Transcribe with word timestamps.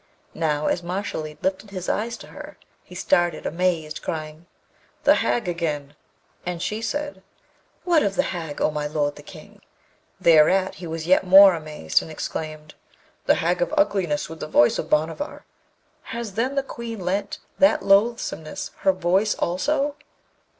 Now 0.33 0.65
as 0.65 0.81
Mashalleed 0.81 1.37
lifted 1.43 1.69
his 1.69 1.87
eyes 1.87 2.17
to 2.17 2.27
her 2.29 2.57
he 2.83 2.95
started 2.95 3.45
amazed, 3.45 4.01
crying, 4.01 4.47
'The 5.03 5.13
hag 5.13 5.47
again!' 5.47 5.93
and 6.43 6.59
she 6.59 6.81
said, 6.81 7.21
'What 7.83 8.01
of 8.01 8.15
the 8.15 8.23
hag, 8.33 8.59
O 8.59 8.71
my 8.71 8.87
lord 8.87 9.15
the 9.15 9.21
King?' 9.21 9.61
Thereat 10.19 10.73
he 10.81 10.87
was 10.87 11.05
yet 11.05 11.23
more 11.23 11.53
amazed, 11.53 12.01
and 12.01 12.09
exclaimed, 12.09 12.73
'The 13.27 13.35
hag 13.35 13.61
of 13.61 13.75
ugliness 13.77 14.27
with 14.27 14.39
the 14.39 14.47
voice 14.47 14.79
of 14.79 14.89
Bhanavar! 14.89 15.45
Has 16.09 16.33
then 16.33 16.55
the 16.55 16.63
Queen 16.63 16.99
lent 17.01 17.37
that 17.59 17.83
loathsomeness 17.85 18.71
her 18.77 18.93
voice 18.93 19.35
also?' 19.35 19.93